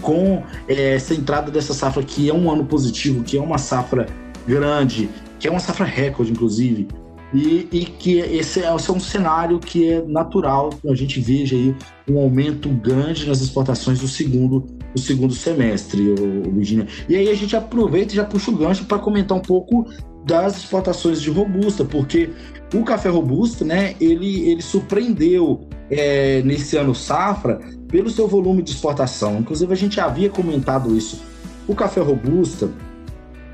[0.02, 4.08] com é, essa entrada dessa safra, que é um ano positivo, que é uma safra
[4.46, 5.10] grande,
[5.40, 6.88] que é uma safra recorde, inclusive,
[7.34, 11.56] e, e que esse é, esse é, um cenário que é natural a gente veja
[11.56, 11.76] aí
[12.08, 16.14] um aumento grande nas exportações do segundo, do segundo semestre,
[16.54, 16.88] Virginia.
[17.10, 19.86] E aí a gente aproveita e já puxa o gancho para comentar um pouco
[20.26, 22.30] das exportações de robusta, porque
[22.74, 28.72] o café robusta, né, ele, ele surpreendeu é, nesse ano safra pelo seu volume de
[28.72, 29.40] exportação.
[29.40, 31.22] Inclusive a gente havia comentado isso.
[31.68, 32.70] O café robusta,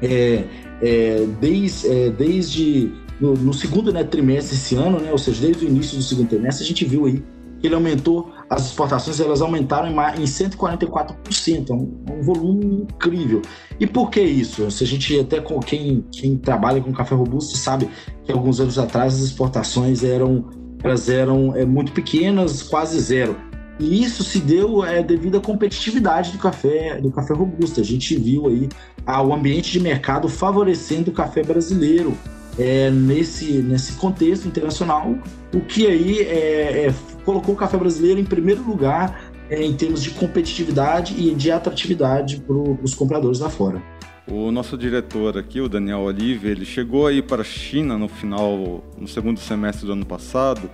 [0.01, 0.43] é,
[0.81, 5.65] é, desde, é, desde no, no segundo né, trimestre esse ano, né, ou seja, desde
[5.65, 7.23] o início do segundo trimestre, a gente viu aí
[7.59, 12.83] que ele aumentou, as exportações elas aumentaram em, em 144%, é um, é um, volume
[12.83, 13.41] incrível.
[13.79, 14.69] E por que isso?
[14.71, 17.89] Se a gente até com quem, quem trabalha com café robusto sabe
[18.23, 20.45] que alguns anos atrás as exportações eram
[20.81, 23.35] elas eram é, muito pequenas, quase zero.
[23.77, 27.81] E isso se deu é, devido à competitividade do café do café robusto.
[27.81, 28.69] A gente viu aí
[29.05, 32.17] ah, o ambiente de mercado favorecendo o café brasileiro
[32.59, 35.17] é, nesse, nesse contexto internacional,
[35.53, 36.93] o que aí é, é,
[37.23, 42.41] colocou o café brasileiro em primeiro lugar é, em termos de competitividade e de atratividade
[42.41, 43.81] para os compradores lá fora.
[44.27, 48.83] O nosso diretor aqui, o Daniel Olive, ele chegou aí para a China no final,
[48.95, 50.69] no segundo semestre do ano passado,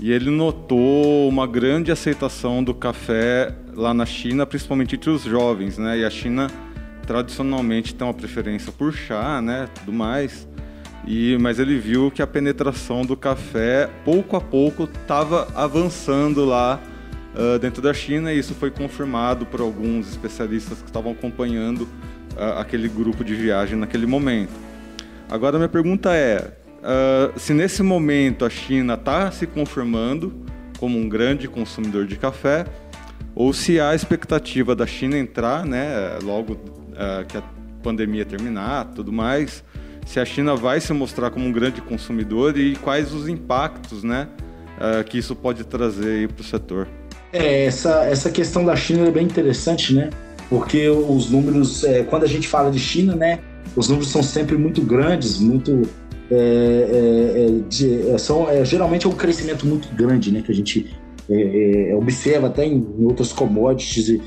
[0.00, 5.76] e ele notou uma grande aceitação do café lá na China, principalmente entre os jovens,
[5.76, 5.98] né?
[5.98, 6.48] E a China
[7.06, 10.47] tradicionalmente tem uma preferência por chá, né, tudo mais.
[11.06, 16.80] E, mas ele viu que a penetração do café, pouco a pouco, estava avançando lá
[17.34, 22.58] uh, dentro da China, e isso foi confirmado por alguns especialistas que estavam acompanhando uh,
[22.58, 24.52] aquele grupo de viagem naquele momento.
[25.30, 30.44] Agora, minha pergunta é: uh, se nesse momento a China está se confirmando
[30.78, 32.66] como um grande consumidor de café,
[33.34, 36.56] ou se há expectativa da China entrar, né, logo
[37.28, 37.42] que a
[37.82, 39.62] pandemia terminar, tudo mais,
[40.08, 44.26] se a China vai se mostrar como um grande consumidor e quais os impactos né,
[44.78, 46.88] uh, que isso pode trazer para o setor.
[47.30, 50.08] É, essa, essa questão da China é bem interessante, né?
[50.48, 53.40] Porque os números, é, quando a gente fala de China, né,
[53.76, 55.82] os números são sempre muito grandes, muito
[56.30, 60.50] é, é, é de, é, são é, geralmente é um crescimento muito grande, né, que
[60.50, 60.90] a gente
[61.94, 64.22] observa até em, em outras commodities e,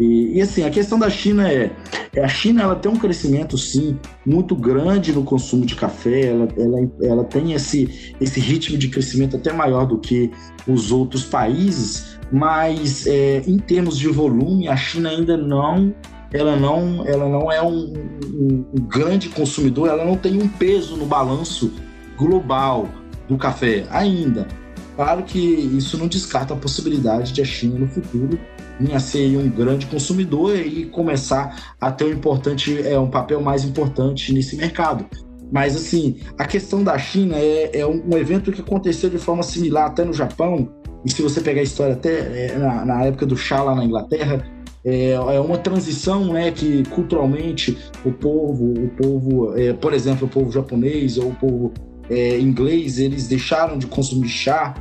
[0.00, 1.70] e, e, assim, a questão da China é,
[2.14, 6.48] é, a China ela tem um crescimento sim muito grande no consumo de café, ela,
[6.56, 10.30] ela, ela tem esse, esse ritmo de crescimento até maior do que
[10.66, 15.94] os outros países, mas é, em termos de volume, a China ainda não
[16.32, 17.92] ela não, ela não é um,
[18.24, 21.72] um, um grande consumidor, ela não tem um peso no balanço
[22.16, 22.88] global
[23.28, 24.46] do café ainda.
[24.96, 28.38] Claro que isso não descarta a possibilidade de a China no futuro
[28.78, 33.40] vir a ser um grande consumidor e começar a ter um importante, é, um papel
[33.40, 35.04] mais importante nesse mercado.
[35.52, 39.86] Mas assim, a questão da China é, é um, evento que aconteceu de forma similar
[39.86, 40.68] até no Japão.
[41.04, 43.84] E se você pegar a história até é, na, na, época do chá lá na
[43.84, 44.46] Inglaterra,
[44.84, 50.30] é, é, uma transição, né, que culturalmente o povo, o povo, é, por exemplo, o
[50.30, 51.72] povo japonês ou o povo
[52.10, 54.74] é, inglês, eles deixaram de consumir chá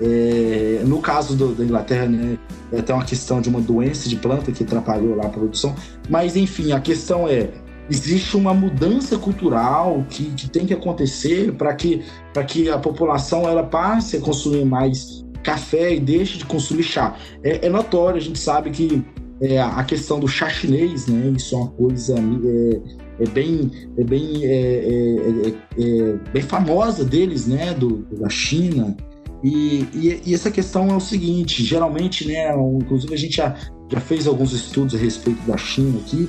[0.00, 2.38] é, no caso do, da Inglaterra, né,
[2.72, 5.74] é até uma questão de uma doença de planta que atrapalhou lá a produção.
[6.08, 7.50] Mas, enfim, a questão é:
[7.88, 12.02] existe uma mudança cultural que, que tem que acontecer para que,
[12.48, 17.16] que a população ela passe a consumir mais café e deixe de consumir chá.
[17.42, 19.04] É, é notório, a gente sabe que
[19.40, 22.14] é, a questão do chá chinês, né, isso é uma coisa.
[22.18, 28.28] É, é bem, é bem, é, é, é, é bem famosa deles, né, do, da
[28.28, 28.96] China,
[29.42, 33.54] e, e, e, essa questão é o seguinte: geralmente, né, inclusive a gente já,
[33.90, 36.28] já fez alguns estudos a respeito da China aqui,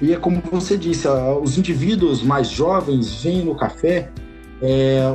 [0.00, 1.06] e é como você disse,
[1.42, 4.10] os indivíduos mais jovens veem no café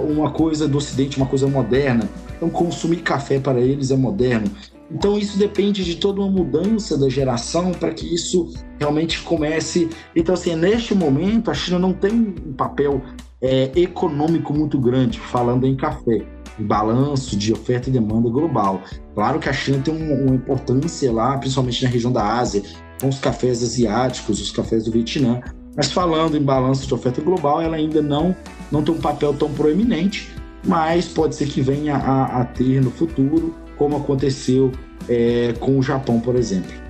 [0.09, 2.07] uma coisa do Ocidente, uma coisa moderna.
[2.35, 4.49] Então, consumir café para eles é moderno.
[4.91, 9.89] Então isso depende de toda uma mudança da geração para que isso realmente comece.
[10.15, 13.01] Então assim, neste momento a China não tem um papel
[13.41, 16.25] é, econômico muito grande falando em café,
[16.59, 18.81] em balanço de oferta e demanda global.
[19.13, 22.63] Claro que a China tem uma importância lá, principalmente na região da Ásia,
[22.99, 25.41] com os cafés asiáticos, os cafés do Vietnã.
[25.75, 28.35] Mas falando em balanço de oferta global, ela ainda não,
[28.71, 30.33] não tem um papel tão proeminente,
[30.65, 34.71] mas pode ser que venha a, a ter no futuro, como aconteceu
[35.09, 36.87] é, com o Japão, por exemplo.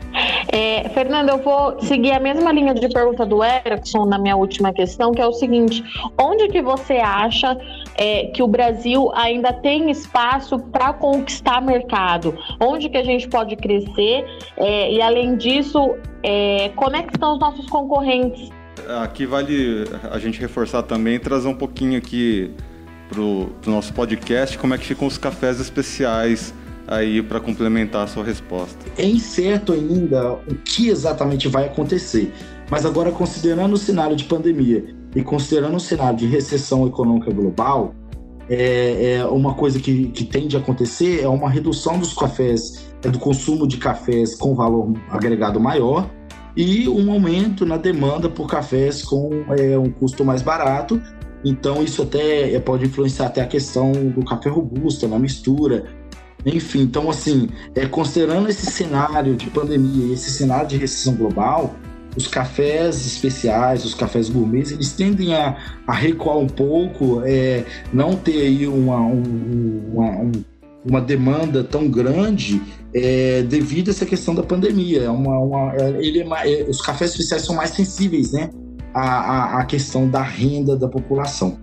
[0.50, 4.72] É, Fernando, eu vou seguir a mesma linha de pergunta do Erickson na minha última
[4.74, 5.84] questão, que é o seguinte:
[6.20, 7.58] onde que você acha
[7.96, 12.38] é, que o Brasil ainda tem espaço para conquistar mercado?
[12.60, 14.26] Onde que a gente pode crescer?
[14.56, 18.50] É, e além disso, é, como é que estão os nossos concorrentes?
[19.02, 22.52] Aqui vale a gente reforçar também trazer um pouquinho aqui
[23.10, 26.54] para o nosso podcast como é que ficam os cafés especiais
[26.88, 28.78] aí para complementar a sua resposta.
[28.98, 32.34] É incerto ainda o que exatamente vai acontecer,
[32.70, 37.94] mas agora considerando o cenário de pandemia e considerando o cenário de recessão econômica global,
[38.50, 43.10] é, é uma coisa que, que tende a acontecer é uma redução dos cafés, é
[43.10, 46.10] do consumo de cafés com valor agregado maior
[46.56, 51.02] e um aumento na demanda por cafés com é, um custo mais barato.
[51.46, 55.86] Então isso até é, pode influenciar até a questão do café robusto na mistura
[56.46, 61.76] enfim, então assim, é, considerando esse cenário de pandemia, esse cenário de recessão global,
[62.18, 68.16] os cafés especiais, os cafés gourmets, eles tendem a, a recuar um pouco, é, não
[68.16, 70.32] ter aí uma, um, uma,
[70.84, 72.60] uma demanda tão grande
[72.94, 75.04] é, devido a essa questão da pandemia.
[75.04, 78.50] É uma, uma é, ele é, os cafés especiais são mais sensíveis né,
[78.96, 81.60] à, à, à questão da renda da população.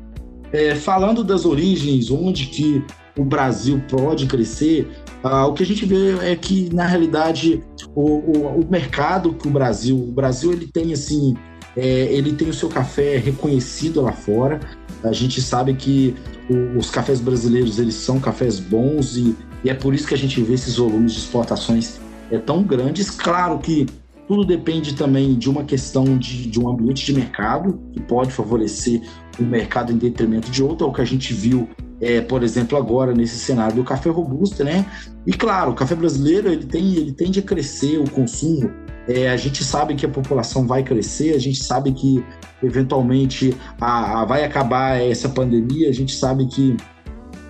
[0.52, 2.84] É, falando das origens, onde que
[3.16, 4.90] o Brasil pode crescer,
[5.22, 7.62] uh, o que a gente vê é que, na realidade,
[7.94, 11.34] o, o, o mercado que o Brasil, o Brasil ele tem assim,
[11.76, 14.60] é, ele tem o seu café reconhecido lá fora.
[15.02, 16.14] A gente sabe que
[16.48, 20.18] o, os cafés brasileiros eles são cafés bons e, e, é por isso que a
[20.18, 22.00] gente vê esses volumes de exportações
[22.30, 23.10] é, tão grandes.
[23.10, 23.86] Claro que
[24.26, 29.02] tudo depende também de uma questão de, de um ambiente de mercado que pode favorecer
[29.38, 31.68] um mercado em detrimento de outro, é o que a gente viu
[32.04, 34.84] é, por exemplo, agora nesse cenário do café robusto, né?
[35.26, 38.70] E claro, o café brasileiro ele tem, ele tende a crescer o consumo.
[39.08, 42.22] É, a gente sabe que a população vai crescer, a gente sabe que
[42.62, 46.76] eventualmente a, a vai acabar essa pandemia, a gente sabe que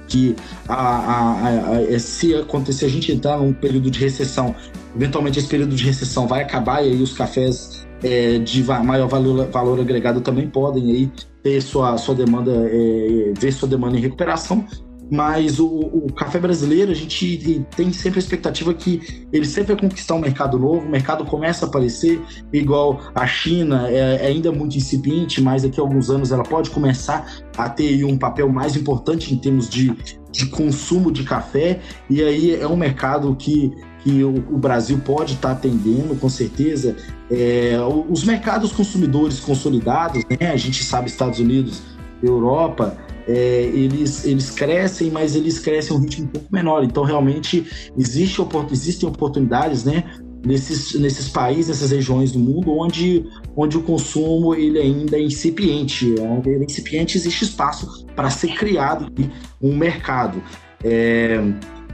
[0.06, 0.36] que
[0.68, 4.54] a, a, a, se acontecer a gente entrar num período de recessão,
[4.94, 9.48] eventualmente esse período de recessão vai acabar e aí os cafés é, de maior valor,
[9.50, 11.12] valor agregado também podem aí
[11.42, 14.64] ter sua, sua demanda, é, ver sua demanda em recuperação,
[15.10, 19.82] mas o, o, café brasileiro, a gente tem sempre a expectativa que ele sempre vai
[19.82, 22.20] conquistar um mercado novo, o mercado começa a aparecer,
[22.52, 26.70] igual a China, é, é ainda muito incipiente, mas daqui a alguns anos ela pode
[26.70, 29.94] começar a ter um papel mais importante em termos de,
[30.34, 35.32] de consumo de café, e aí é um mercado que que o, o Brasil pode
[35.32, 36.94] estar tá atendendo, com certeza.
[37.30, 40.50] É, os mercados consumidores consolidados, né?
[40.50, 41.82] a gente sabe Estados Unidos,
[42.22, 46.84] Europa, é, eles, eles crescem, mas eles crescem a um ritmo um pouco menor.
[46.84, 47.66] Então, realmente,
[47.96, 50.04] existe, existem oportunidades né,
[50.44, 53.24] nesses, nesses países, nessas regiões do mundo, onde,
[53.56, 56.14] onde o consumo ele ainda é incipiente.
[56.20, 59.10] Onde ele é incipiente, existe espaço para ser criado
[59.60, 60.42] um mercado.
[60.82, 61.40] É,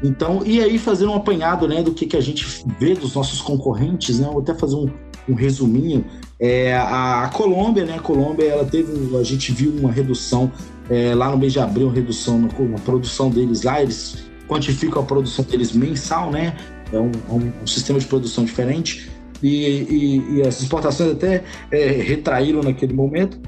[0.02, 2.46] então, e aí fazer um apanhado né, do que, que a gente
[2.78, 4.26] vê dos nossos concorrentes, né?
[4.26, 4.88] Vou até fazer um,
[5.28, 6.04] um resuminho.
[6.38, 7.96] É, a, a, Colômbia, né?
[7.96, 10.50] A Colômbia, ela teve, a gente viu uma redução
[10.88, 15.02] é, lá no mês de abril, uma redução na, na, produção deles lá, eles quantificam
[15.02, 16.56] a produção deles mensal, né?
[16.92, 19.10] É um, um, um sistema de produção diferente.
[19.42, 23.38] E, e, e as exportações até é, retraíram naquele momento.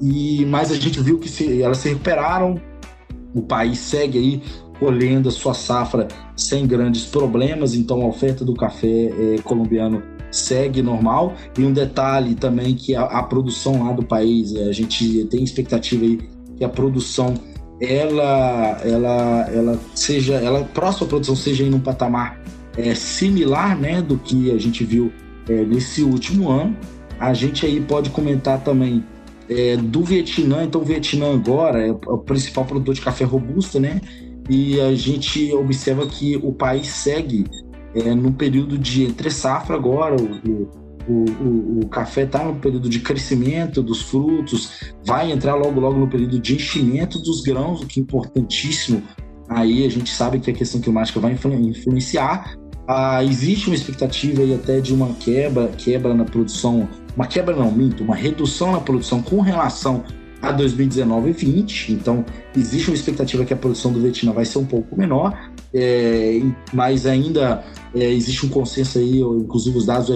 [0.00, 2.60] E, mas a gente viu que se, elas se recuperaram,
[3.34, 4.42] o país segue aí
[4.78, 10.82] colhendo a sua safra sem grandes problemas, então a oferta do café é, colombiano segue
[10.82, 11.34] normal.
[11.56, 16.04] E um detalhe também que a, a, produção lá do país, a gente tem expectativa
[16.04, 16.18] aí
[16.56, 17.34] que a produção
[17.80, 22.40] ela ela ela seja ela a próxima produção seja em um patamar
[22.76, 25.12] é, similar né do que a gente viu
[25.48, 26.76] é, nesse último ano.
[27.18, 29.04] A gente aí pode comentar também
[29.48, 30.64] é, do Vietnã.
[30.64, 34.00] Então o Vietnã agora é o principal produtor de café robusto né?
[34.48, 37.46] E a gente observa que o país segue
[37.94, 40.68] é, no período de entre safra agora, o,
[41.08, 45.98] o, o, o café está no período de crescimento dos frutos, vai entrar logo logo
[45.98, 49.02] no período de enchimento dos grãos, o que é importantíssimo.
[49.48, 52.56] Aí a gente sabe que a questão climática vai influenciar,
[52.86, 57.70] ah, existe uma expectativa aí até de uma quebra, quebra na produção, uma quebra não,
[57.70, 60.04] minto, uma redução na produção com relação
[60.42, 61.92] a 2019 e 20.
[61.92, 62.24] Então,
[62.54, 66.40] existe uma expectativa que a produção do Vietnã vai ser um pouco menor, é,
[66.72, 67.64] mas ainda
[67.94, 70.08] é, existe um consenso aí, inclusive os dados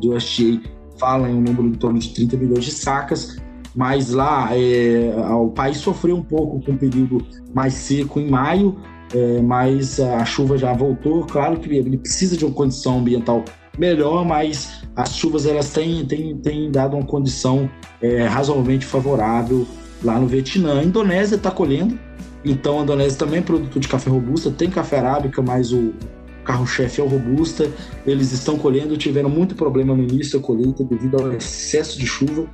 [0.00, 0.60] do USDA
[0.98, 3.36] falam em um número em torno de 30 milhões de sacas,
[3.76, 8.76] mas lá é, o país sofreu um pouco com o período mais seco em maio,
[9.14, 11.24] é, mas a chuva já voltou.
[11.24, 13.44] Claro que ele precisa de uma condição ambiental
[13.78, 17.70] melhor, mas as chuvas elas têm, têm, têm dado uma condição
[18.02, 19.66] é, razoavelmente favorável
[20.02, 20.80] lá no Vietnã.
[20.80, 21.98] A Indonésia está colhendo,
[22.44, 25.94] então a Indonésia também é produtor de café robusta, tem café arábica, mas o
[26.44, 27.70] carro-chefe é o robusta.
[28.06, 32.46] Eles estão colhendo, tiveram muito problema no início da colheita devido ao excesso de chuva,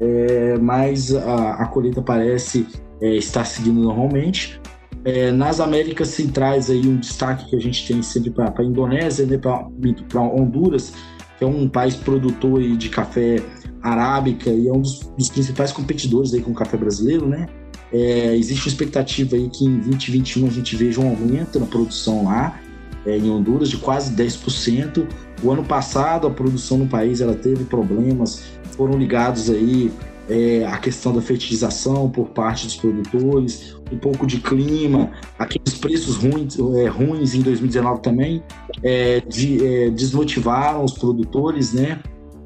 [0.00, 2.66] é, mas a, a colheita parece
[3.00, 4.60] é, estar seguindo normalmente.
[5.04, 9.24] É, nas Américas Centrais, aí, um destaque que a gente tem sempre para a Indonésia,
[9.24, 10.92] né, para Honduras,
[11.38, 13.42] que é um país produtor aí, de café
[13.82, 17.48] arábica e é um dos, dos, principais competidores aí com o café brasileiro, né?
[17.92, 22.24] É, existe uma expectativa aí que em 2021 a gente veja um aumento na produção
[22.24, 22.60] lá,
[23.06, 25.06] é, em Honduras, de quase 10%.
[25.42, 28.42] O ano passado a produção no país ela teve problemas,
[28.76, 29.90] foram ligados aí
[30.28, 36.16] é, a questão da fertilização por parte dos produtores, um pouco de clima, aqueles preços
[36.16, 38.42] ruins, é, ruins em 2019 também
[38.82, 42.00] é, de, é, desmotivaram os produtores, né?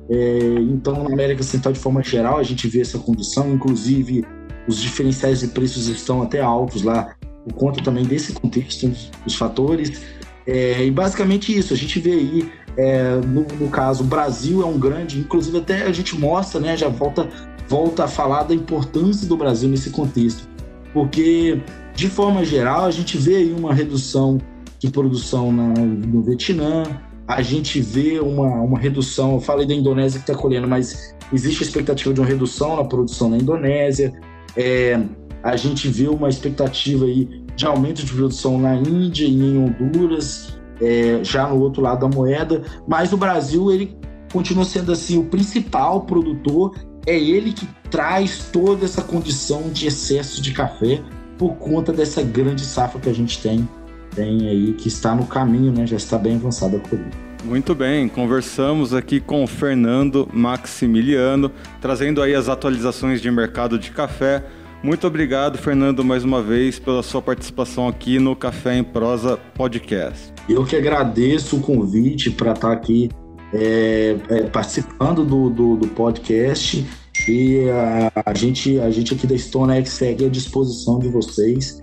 [0.08, 4.24] É, então, na América Central, de forma geral, a gente vê essa condição, inclusive
[4.66, 7.14] os diferenciais de preços estão até altos lá,
[7.44, 8.90] por conta também desse contexto,
[9.24, 10.02] dos fatores.
[10.46, 14.66] É, e basicamente isso, a gente vê aí, é, no, no, caso, o Brasil é
[14.66, 17.28] um grande, inclusive até a gente mostra, né, já volta
[17.66, 20.46] volta a falar da importância do Brasil nesse contexto,
[20.94, 21.60] porque
[21.94, 24.38] de forma geral a gente vê aí uma redução
[24.78, 26.84] de produção na, no Vietnã,
[27.26, 31.64] a gente vê uma, uma redução, eu falei da Indonésia que está colhendo, mas existe
[31.64, 34.12] a expectativa de uma redução na produção na Indonésia,
[34.56, 35.00] é,
[35.42, 40.58] a gente vê uma expectativa aí de aumento de produção na Índia e em Honduras,
[40.80, 43.96] é, já no outro lado da moeda, mas o Brasil ele
[44.32, 46.74] continua sendo assim o principal produtor
[47.06, 51.00] é ele que traz toda essa condição de excesso de café
[51.38, 53.68] por conta dessa grande safra que a gente tem,
[54.14, 55.86] tem aí, que está no caminho, né?
[55.86, 57.16] Já está bem avançada a colheita.
[57.44, 61.50] Muito bem, conversamos aqui com o Fernando Maximiliano,
[61.80, 64.42] trazendo aí as atualizações de mercado de café.
[64.82, 70.32] Muito obrigado, Fernando, mais uma vez pela sua participação aqui no Café em Prosa Podcast.
[70.48, 73.10] Eu que agradeço o convite para estar aqui
[73.54, 76.84] é, é, participando do, do, do, podcast
[77.28, 81.80] e a, a, gente, a gente aqui da Stone segue à disposição de vocês.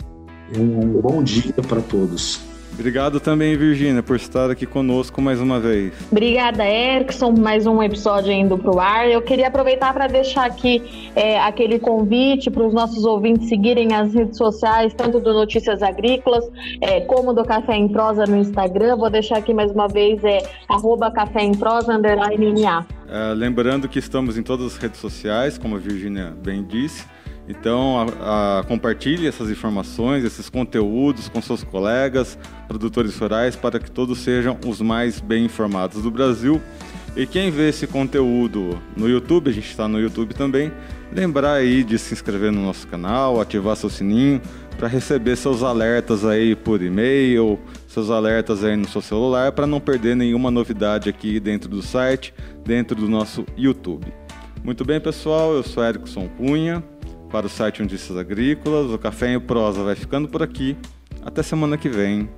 [0.58, 2.51] Um, um bom dia para todos.
[2.74, 5.94] Obrigado também, Virgínia, por estar aqui conosco mais uma vez.
[6.12, 9.10] Obrigada, Erickson, mais um episódio indo para o ar.
[9.10, 14.14] Eu queria aproveitar para deixar aqui é, aquele convite para os nossos ouvintes seguirem as
[14.14, 16.50] redes sociais, tanto do Notícias Agrícolas,
[16.80, 18.96] é, como do Café em Prosa no Instagram.
[18.96, 22.86] Vou deixar aqui mais uma vez, é arroba Café em Prosa, underline NA.
[23.08, 27.06] É, lembrando que estamos em todas as redes sociais, como a Virgínia bem disse.
[27.48, 32.38] Então, a, a, compartilhe essas informações, esses conteúdos com seus colegas,
[32.68, 36.62] produtores rurais, para que todos sejam os mais bem informados do Brasil.
[37.16, 40.72] E quem vê esse conteúdo no YouTube, a gente está no YouTube também,
[41.12, 44.42] lembrar aí de se inscrever no nosso canal, ativar seu sininho
[44.78, 49.82] para receber seus alertas aí por e-mail, seus alertas aí no seu celular para não
[49.82, 52.34] perder nenhuma novidade aqui dentro do site,
[52.66, 54.08] dentro do nosso YouTube.
[54.64, 56.82] Muito bem, pessoal, eu sou Erickson Cunha
[57.32, 58.92] para o site Notícias Agrícolas.
[58.92, 60.78] O Café em Prosa vai ficando por aqui.
[61.24, 62.30] Até semana que vem.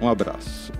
[0.00, 0.72] Um abraço.